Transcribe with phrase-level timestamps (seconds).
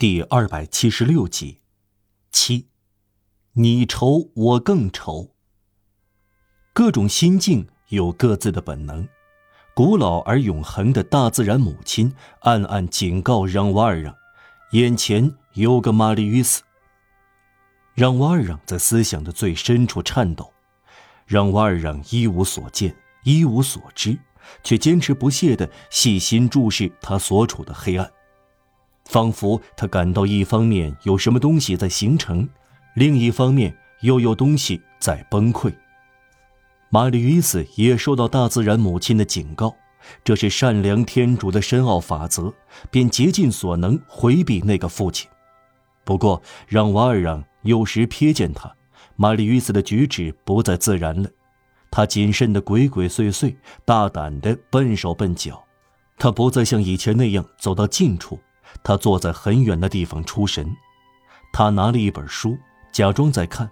[0.00, 1.60] 第二百七十六集，
[2.32, 2.68] 七，
[3.52, 5.34] 你愁我更愁。
[6.72, 9.06] 各种心境有各自的本能，
[9.74, 14.16] 古老而永恒的大自然母亲暗暗警告让瓦尔让，
[14.72, 16.62] 眼前有个玛丽与斯。
[17.92, 20.50] 让瓦尔让在思想的最深处颤抖，
[21.26, 24.18] 让瓦尔让一无所见，一无所知，
[24.62, 28.10] 却坚持不懈地细心注视他所处的黑暗。
[29.10, 32.48] 仿佛他感到，一方面有什么东西在形成，
[32.94, 35.74] 另一方面又有东西在崩溃。
[36.90, 39.74] 玛丽与斯也受到大自然母亲的警告，
[40.22, 42.54] 这是善良天主的深奥法则，
[42.88, 45.28] 便竭尽所能回避那个父亲。
[46.04, 48.72] 不过，让瓦尔让有时瞥见他，
[49.16, 51.28] 玛丽与斯的举止不再自然了，
[51.90, 55.64] 他谨慎的鬼鬼祟祟，大胆的笨手笨脚，
[56.16, 58.38] 他不再像以前那样走到近处。
[58.82, 60.74] 他坐在很远的地方出神，
[61.52, 62.56] 他拿了一本书，
[62.92, 63.70] 假装在看。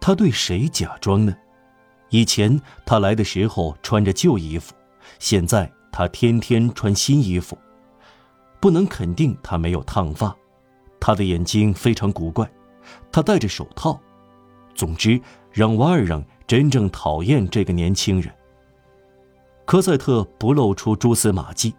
[0.00, 1.34] 他对谁假装呢？
[2.10, 4.74] 以前他来的时候穿着旧衣服，
[5.18, 7.56] 现在他天天穿新衣服。
[8.60, 10.34] 不能肯定他没有烫发，
[11.00, 12.48] 他的眼睛非常古怪，
[13.12, 14.00] 他戴着手套。
[14.74, 18.32] 总之，让瓦尔让真正讨厌这个年轻人。
[19.64, 21.74] 科赛特不露出蛛丝马迹。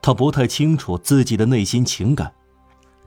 [0.00, 2.32] 他不太清楚自己的内心情感，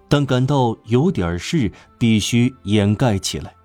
[0.07, 3.55] 但感到有点事必须掩盖起来。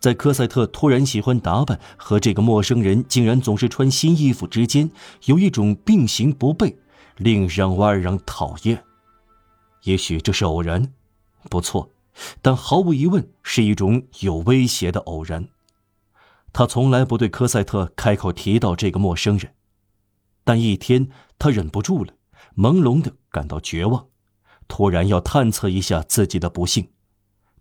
[0.00, 4.90] 在科赛特突然喜欢打扮和这个陌生人竟然总是穿新衣服之间，
[5.26, 6.74] 有一种并行不悖，
[7.18, 8.82] 令让瓦尔让讨厌。
[9.84, 10.92] 也许这是偶然，
[11.48, 11.90] 不错，
[12.40, 15.46] 但毫无疑问是一种有威胁的偶然。
[16.52, 19.52] 他从来不对科赛特开口提到这个陌生人，
[20.42, 21.08] 但一天
[21.38, 22.12] 他忍不住了。
[22.56, 24.08] 朦胧的感到绝望，
[24.68, 26.90] 突然要探测一下自己的不幸。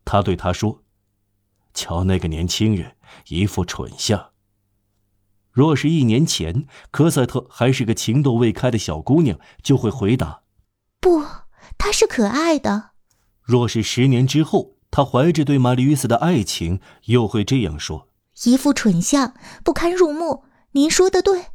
[0.03, 0.83] 他对他说
[1.73, 2.95] ：“瞧那个年轻人，
[3.27, 4.31] 一副蠢相。
[5.51, 10.43] 若是一年前，科赛特还是个情窦未开的小姑娘，就会回答：
[10.99, 11.23] 不，
[11.77, 12.91] 她是可爱的。
[13.41, 18.07] 若是十年之后，她怀着对玛丽·与斯的爱情，又会这样说：
[18.45, 20.45] 一副蠢相，不堪入目。
[20.71, 21.45] 您说的对。”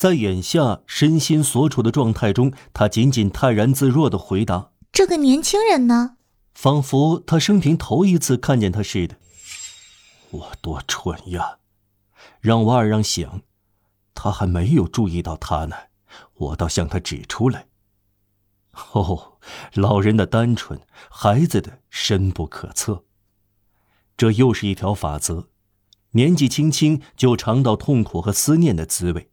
[0.00, 6.16] 在眼下身心所处的状态中，他仅仅泰然自若的回答：“这个年轻人呢？”
[6.56, 9.16] 仿佛他生平头一次看见他似的。
[10.30, 11.58] 我多蠢呀！
[12.40, 13.42] 让瓦尔让想，
[14.14, 15.76] 他还没有注意到他呢，
[16.32, 17.66] 我倒向他指出来。
[18.92, 19.36] 哦，
[19.74, 20.80] 老人的单纯，
[21.10, 23.04] 孩子的深不可测。
[24.16, 25.48] 这又是一条法则：
[26.12, 29.29] 年纪轻轻就尝到痛苦和思念的滋味。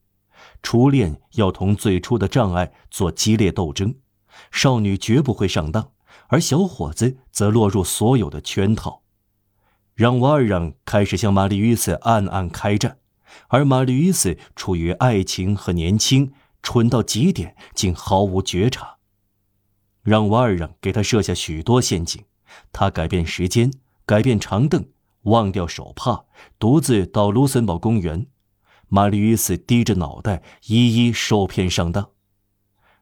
[0.67, 3.95] 初恋要同最初的障碍做激烈斗争，
[4.51, 5.91] 少女绝不会上当，
[6.27, 9.01] 而小伙子则落入所有的圈套。
[9.95, 12.97] 让瓦尔让开始向玛丽与斯暗暗开战，
[13.47, 18.97] 而玛丽与斯处于爱情和年轻，蠢到极点，竟毫无觉察。
[20.03, 22.25] 让瓦尔让给他设下许多陷阱，
[22.73, 23.71] 他改变时间，
[24.05, 24.85] 改变长凳，
[25.21, 26.25] 忘掉手帕，
[26.59, 28.27] 独自到卢森堡公园。
[28.89, 32.09] 玛丽与斯低着脑袋，一一受骗上当。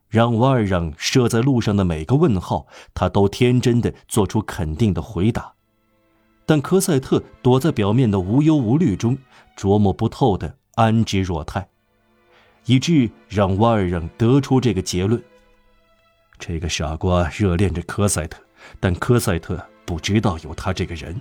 [0.07, 5.53] 让瓦尔让设在路上的每个问号，他都天真的做出肯定的回答。
[6.45, 9.17] 但科赛特躲在表面的无忧无虑中，
[9.57, 11.67] 琢磨不透的安之若泰，
[12.65, 15.21] 以致让瓦尔让得出这个结论：
[16.37, 18.39] 这个傻瓜热恋着科赛特，
[18.79, 21.19] 但科赛特不知道有他这个人。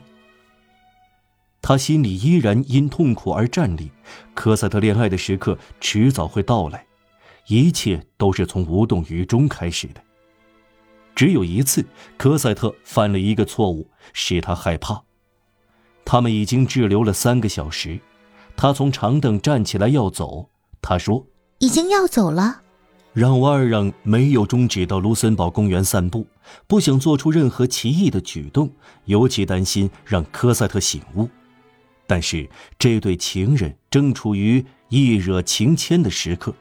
[1.66, 3.90] 他心里依然因痛苦而站立。
[4.34, 6.84] 科赛特恋爱的时刻迟早会到来，
[7.46, 10.02] 一切都是从无动于衷开始的。
[11.14, 11.82] 只有一次，
[12.18, 15.02] 科赛特犯了一个错误，使他害怕。
[16.04, 17.98] 他们已经滞留了三个小时，
[18.54, 20.50] 他从长凳站起来要走。
[20.82, 21.26] 他说
[21.60, 22.60] ：“已经要走了。”
[23.14, 26.26] 让瓦尔让没有终止到卢森堡公园散步，
[26.66, 28.70] 不想做出任何奇异的举动，
[29.06, 31.26] 尤其担心让科赛特醒悟。
[32.06, 32.48] 但是
[32.78, 36.54] 这对情人正处于一惹情牵的时刻，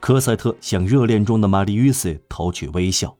[0.00, 3.16] 科赛特向热恋中的玛丽与斯投去微笑。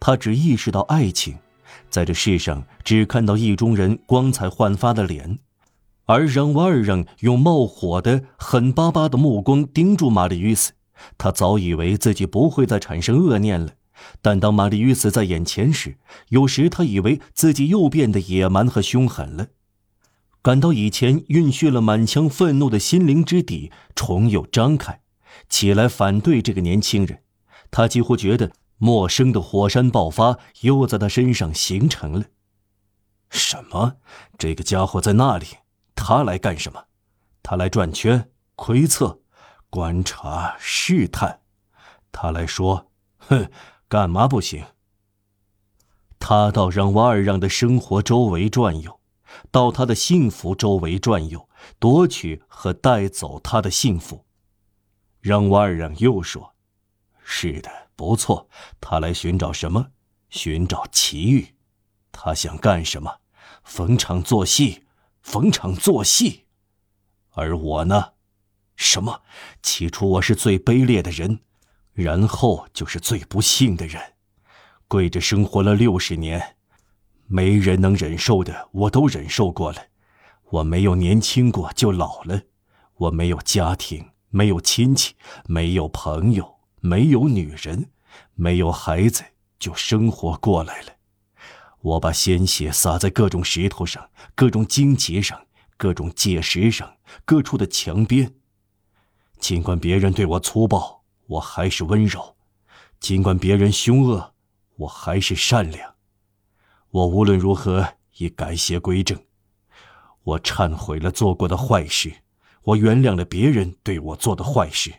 [0.00, 1.36] 他只意识到爱情，
[1.90, 5.38] 在这世上只看到意中人光彩焕发的脸，
[6.06, 10.72] 而让瓦尔让用冒火的狠巴巴的目光盯住玛丽与斯。
[11.16, 13.72] 他早以为自己不会再产生恶念了，
[14.20, 15.96] 但当玛丽与斯在眼前时，
[16.30, 19.46] 有时他以为自己又变得野蛮和凶狠了。
[20.42, 25.00] 感到以前蕴蓄了满腔愤怒的心灵之底重又张开，
[25.48, 27.22] 起来反对这个年轻人。
[27.70, 32.24] 他几乎觉得陌生的火山爆发又在他身上形成了。
[33.28, 33.96] 什么？
[34.38, 35.46] 这个家伙在那里？
[35.94, 36.84] 他来干什么？
[37.42, 39.20] 他来转圈、窥测、
[39.68, 41.40] 观察、试探。
[42.10, 43.50] 他来说：“哼，
[43.88, 44.64] 干嘛不行？”
[46.18, 48.99] 他到让瓦尔让的生活周围转悠，
[49.50, 51.48] 到他的幸福周围转悠，
[51.78, 54.24] 夺取和带走他的幸福。
[55.20, 56.54] 让瓦尔让又说
[57.22, 58.48] ：“是的，不错。
[58.80, 59.90] 他来寻找什么？
[60.30, 61.54] 寻找奇遇。
[62.12, 63.18] 他想干什么？
[63.64, 64.84] 逢场作戏，
[65.22, 66.46] 逢场作戏。
[67.32, 68.12] 而我呢？
[68.76, 69.22] 什么？
[69.62, 71.40] 起初我是最卑劣的人，
[71.92, 74.14] 然后就是最不幸的人。
[74.88, 76.56] 跪着生活了六十年，
[77.30, 79.78] 没人能忍受的，我都忍受过了。
[80.50, 82.42] 我没有年轻过，就老了。
[82.96, 85.16] 我没有家庭。”没有亲戚，
[85.46, 87.90] 没有朋友，没有女人，
[88.36, 89.24] 没有孩子，
[89.58, 90.92] 就生活过来了。
[91.80, 96.94] 我把鲜血洒在各种石头上、各种荆棘上、各种界石上、
[97.24, 98.32] 各处的墙边。
[99.40, 102.36] 尽管别人对我粗暴，我还是温柔；
[103.00, 104.34] 尽管别人凶恶，
[104.76, 105.96] 我还是善良。
[106.90, 109.18] 我无论如何已改邪归正，
[110.24, 112.12] 我忏悔了做过的坏事。
[112.62, 114.92] 我原谅了别人对我做的坏事。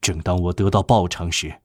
[0.00, 1.62] 正当我得到报偿时，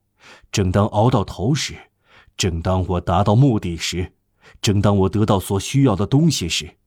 [0.51, 1.92] 正当熬到头时，
[2.38, 4.13] 正当我达到目的时，
[4.62, 6.77] 正当我得到所需要的东西时，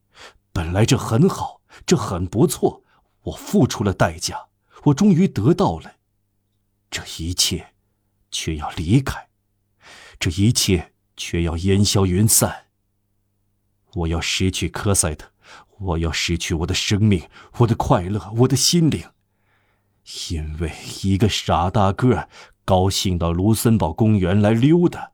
[0.52, 2.82] 本来这很好，这很不错。
[3.24, 4.48] 我付出了代价，
[4.84, 5.96] 我终于得到了。
[6.90, 7.74] 这一切，
[8.30, 9.28] 却要离开，
[10.18, 12.66] 这一切却要烟消云散。
[13.94, 15.28] 我要失去科赛特。
[15.78, 19.02] 我要失去我的生命，我的快乐，我的心灵，
[20.30, 20.72] 因为
[21.02, 22.28] 一个傻大个
[22.64, 25.10] 高兴到卢森堡公园来溜达。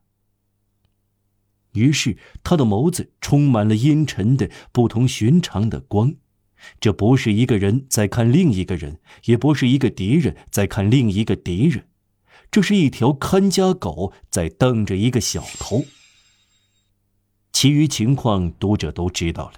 [1.72, 6.16] 于是他的眸子充满了阴沉的、不同寻常的光。
[6.78, 11.87] 这不是一个人在看另一个人，也不是一个敌人在看另一个敌人，
[12.50, 15.84] 这是一条看家狗在瞪着一个小偷。
[17.52, 19.54] 其余情况，读者都知道了。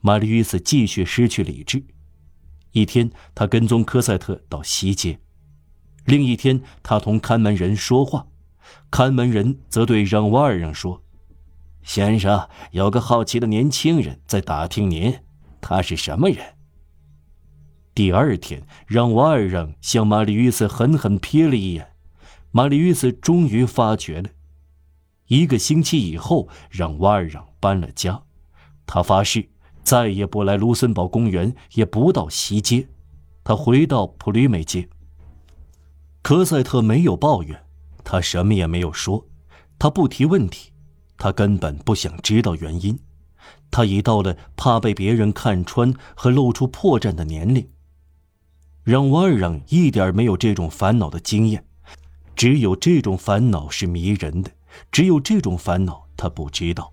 [0.00, 1.82] 玛丽·约瑟继续失去理智。
[2.72, 5.18] 一天，他跟踪科赛特到西街；
[6.04, 8.26] 另一天，他同看门人说话，
[8.90, 11.02] 看门人则对让瓦尔让说
[11.82, 15.18] ：“先生，有个好奇的年轻人在打听您，
[15.60, 16.54] 他是什么人？”
[17.94, 21.94] 第二天，让瓦尔让向玛丽·约瑟狠狠瞥了一眼，
[22.50, 24.30] 玛丽·约斯终于发觉了。
[25.26, 28.22] 一个星期以后，让瓦尔让搬了家，
[28.86, 29.50] 他发誓。
[29.84, 32.88] 再也不来卢森堡公园，也不到西街，
[33.42, 34.86] 他回到普吕美街。
[36.20, 37.64] 科赛特没有抱怨，
[38.04, 39.26] 他什么也没有说，
[39.78, 40.72] 他不提问题，
[41.16, 42.98] 他根本不想知道原因，
[43.70, 47.66] 他已到了怕被别人看穿和露出破绽的年龄。
[48.84, 51.64] 让瓦尔让一点没有这种烦恼的经验，
[52.38, 54.52] 只有这种烦恼是迷人的，
[54.92, 56.92] 只有这种烦恼他不知道。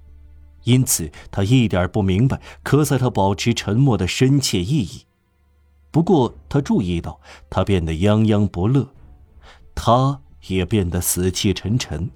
[0.63, 5.05] 因此，他一点不明白科赛特保持沉默的深切意义。
[5.91, 8.89] 不过，他注意到他变得泱泱不乐，
[9.75, 12.09] 他也变得死气沉沉。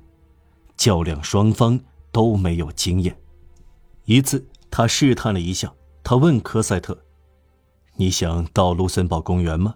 [0.75, 1.79] 较量双方
[2.11, 3.15] 都没有经验。
[4.05, 5.71] 一次，他试探了一下，
[6.03, 6.99] 他问科赛特
[7.95, 9.75] ：“你想到卢森堡公园吗？”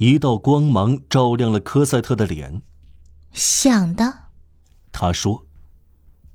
[0.00, 2.62] 一道光芒照亮了科赛特的脸。
[3.32, 4.30] “想的。”
[4.90, 5.46] 他说。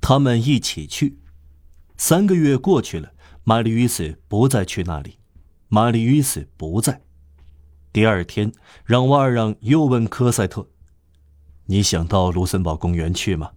[0.00, 1.18] 他们一起去。
[1.96, 3.10] 三个月过去了，
[3.42, 5.18] 玛丽·与斯不再去那里。
[5.66, 7.02] 玛丽·与斯不在。
[7.92, 8.52] 第二天，
[8.84, 10.68] 让瓦尔让又问科赛特
[11.66, 13.50] ：“你想到卢森堡公园去吗？”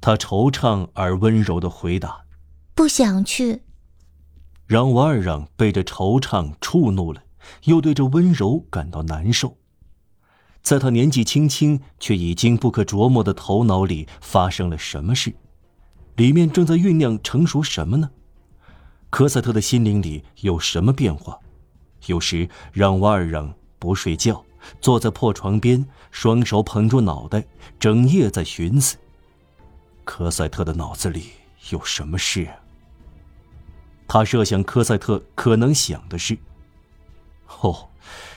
[0.00, 2.24] 他惆怅而温柔的回答
[2.74, 3.64] ：“不想去。”
[4.66, 7.22] 让瓦尔让被这惆怅触怒了，
[7.64, 9.56] 又对这温柔感到难受。
[10.62, 15.34] 在他年纪轻轻却已经不可琢磨的头脑里发生了什么事？
[16.16, 18.10] 里面正在酝酿成熟什么呢？
[19.10, 21.38] 科赛特的心灵里有什么变化？
[22.06, 24.44] 有时让瓦尔让不睡觉，
[24.80, 27.44] 坐在破床边，双手捧住脑袋，
[27.78, 28.96] 整夜在寻思。
[30.04, 31.30] 科赛特的脑子里
[31.70, 32.48] 有什么事？
[34.06, 36.38] 他设想科赛特可能想的是：
[37.60, 37.88] 哦。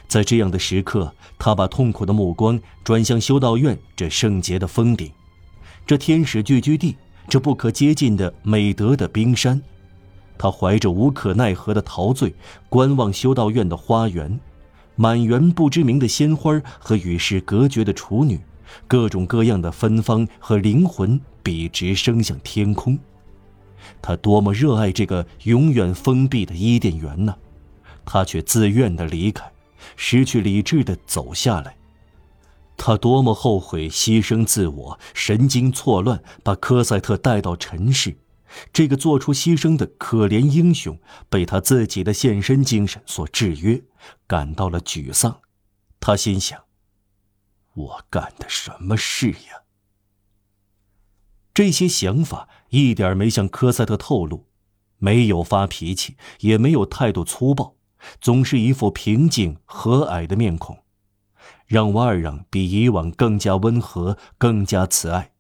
[0.08, 5.12] 在这样的时刻，他把痛苦的目光转向修道院这圣洁的峰顶，
[5.86, 6.96] 这天使聚居地，
[7.28, 9.62] 这不可接近的美德的冰山。
[10.38, 12.34] 他怀着无可奈何的陶醉，
[12.70, 14.40] 观望修道院的花园，
[14.96, 18.40] 满园不知名的鲜花和与世隔绝的处女，
[18.88, 22.98] 各种各样的芬芳和灵魂笔直升向天空。
[24.02, 27.36] 他多么热爱这个永远封闭的伊甸园呢？
[28.08, 29.52] 他却自愿的离开，
[29.98, 31.78] 失去理智的走下来。
[32.78, 38.18] 他多么后悔牺牲自我，神经错乱，把科赛特带到尘世。
[38.72, 40.98] 这个做出牺牲的可怜英雄，
[41.30, 43.84] 被他自己的献身精神所制约，
[44.26, 45.42] 感到了沮丧。
[46.00, 46.64] 他心想
[47.76, 49.64] ：“我干的什么事呀？”
[51.54, 54.46] 这些想法一点没向科赛特透露，
[54.98, 57.76] 没有发脾气，也没有态度粗暴，
[58.20, 60.80] 总是一副平静和蔼的面孔，
[61.66, 65.32] 让瓦尔让比以往更加温和，更加慈爱。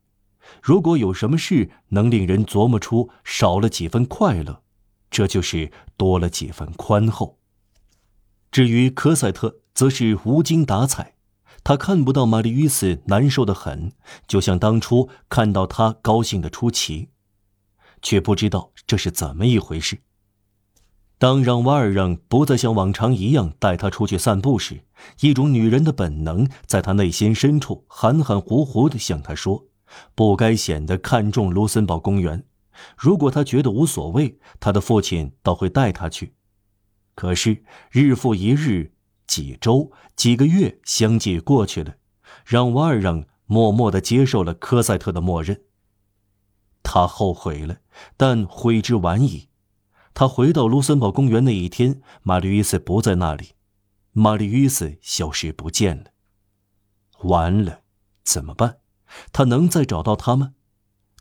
[0.61, 4.61] 如果有什么事能令人琢磨出少了几分快乐，
[5.09, 7.37] 这就是多了几分宽厚。
[8.49, 11.15] 至于科赛特，则是无精打采，
[11.63, 13.91] 他看不到玛丽·与斯难受的很，
[14.25, 17.09] 就像当初看到他高兴的出奇，
[18.01, 19.99] 却不知道这是怎么一回事。
[21.19, 24.83] 当让瓦尔让不再像往常一样带他出去散步时，
[25.21, 29.65] 一种女人的本能在他内心深处含含糊糊地向他说。
[30.13, 32.43] 不该显得看重卢森堡公园。
[32.97, 36.33] 如果他觉得无所谓，他的父亲倒会带他去。
[37.15, 38.91] 可是日复一日，
[39.25, 41.95] 几周、几个月相继过去了，
[42.45, 45.61] 让瓦尔让默默地接受了科赛特的默认。
[46.83, 47.77] 他后悔了，
[48.17, 49.46] 但悔之晚矣。
[50.19, 53.49] 他回到卢森堡公园那一天，玛丽·伊斯不在那里，
[54.13, 56.05] 玛丽·伊斯消失不见了。
[57.25, 57.81] 完了，
[58.23, 58.79] 怎么办？
[59.31, 60.53] 他能再找到他吗？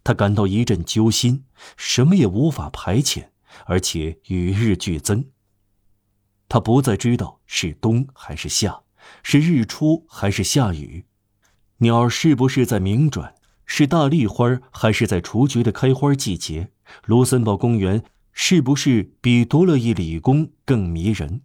[0.02, 1.44] 他感到一阵揪心，
[1.76, 3.28] 什么也无法排遣，
[3.66, 5.26] 而且与日俱增。
[6.48, 8.80] 他不再知道是冬还是夏，
[9.22, 11.04] 是日出还是下雨，
[11.80, 13.34] 鸟儿是不是在鸣转，
[13.66, 16.72] 是大丽花还是在雏菊的开花季节？
[17.04, 18.02] 卢森堡公园
[18.38, 21.40] 是不是比多乐意理工更迷人？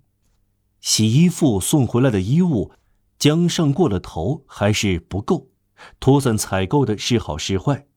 [0.82, 2.74] 洗衣服送回来的衣物，
[3.18, 5.48] 将上过了头还是不够？
[6.02, 7.88] 拖算采购的是好是坏，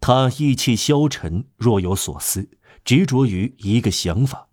[0.00, 2.50] 他意气消沉，若有所思，
[2.84, 4.48] 执着于一个想法，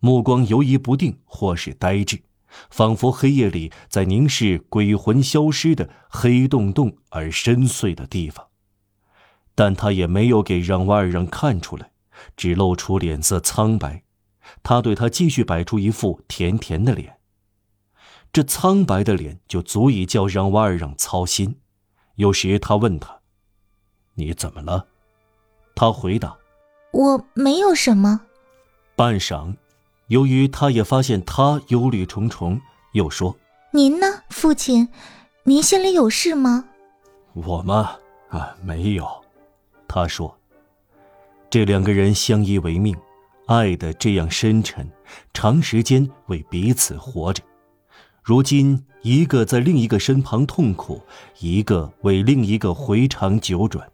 [0.00, 2.22] 目光游移不定，或是呆滞，
[2.70, 8.46] 仿佛黑夜里在凝视鬼魂消失的黑洞洞而深邃的地方。
[9.54, 11.90] 但他也没有给让瓦尔让看出来，
[12.36, 14.02] 只露出脸色苍白。
[14.62, 17.18] 他对他继续摆出一副甜甜的脸，
[18.32, 21.60] 这苍白的脸就足以叫让瓦尔让操心。
[22.14, 23.20] 有时他问他
[24.14, 24.86] ：“你怎么了？”
[25.74, 26.36] 他回答
[26.92, 28.22] ：“我没有什么。”
[28.96, 29.56] 半晌，
[30.06, 32.60] 由于他也发现他忧虑重重，
[32.92, 33.36] 又说
[33.72, 34.88] ：“您呢，父亲？
[35.42, 36.64] 您心里有事吗
[37.34, 37.96] ？”“我吗？
[38.30, 39.06] 啊，没有。”
[39.88, 40.35] 他说
[41.48, 42.94] ：“这两个人相依为命，
[43.46, 44.90] 爱的这样深沉，
[45.32, 47.42] 长时间为彼此活着。”
[48.22, 51.00] 如今，一个在另一个身旁痛苦，
[51.38, 53.88] 一个为另一个回肠九转，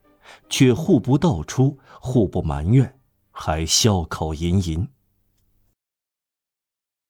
[0.49, 2.95] 却互不道出，互不埋怨，
[3.31, 4.89] 还笑口吟吟。